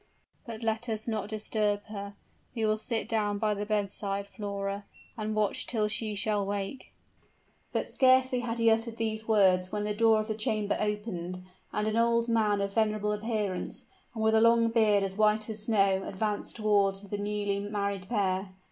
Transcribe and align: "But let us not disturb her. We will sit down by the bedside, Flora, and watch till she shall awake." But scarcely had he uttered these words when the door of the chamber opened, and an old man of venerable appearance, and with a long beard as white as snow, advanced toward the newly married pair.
"But 0.47 0.63
let 0.63 0.89
us 0.89 1.07
not 1.07 1.29
disturb 1.29 1.83
her. 1.83 2.15
We 2.55 2.65
will 2.65 2.79
sit 2.79 3.07
down 3.07 3.37
by 3.37 3.53
the 3.53 3.67
bedside, 3.67 4.25
Flora, 4.25 4.85
and 5.15 5.35
watch 5.35 5.67
till 5.67 5.87
she 5.87 6.15
shall 6.15 6.41
awake." 6.41 6.91
But 7.71 7.85
scarcely 7.85 8.39
had 8.39 8.57
he 8.57 8.71
uttered 8.71 8.97
these 8.97 9.27
words 9.27 9.71
when 9.71 9.83
the 9.83 9.93
door 9.93 10.19
of 10.19 10.27
the 10.27 10.33
chamber 10.33 10.75
opened, 10.79 11.43
and 11.71 11.87
an 11.87 11.97
old 11.97 12.27
man 12.27 12.61
of 12.61 12.73
venerable 12.73 13.13
appearance, 13.13 13.85
and 14.15 14.23
with 14.23 14.33
a 14.33 14.41
long 14.41 14.69
beard 14.69 15.03
as 15.03 15.17
white 15.19 15.47
as 15.51 15.65
snow, 15.65 16.01
advanced 16.07 16.55
toward 16.55 16.95
the 16.95 17.17
newly 17.19 17.59
married 17.59 18.09
pair. 18.09 18.55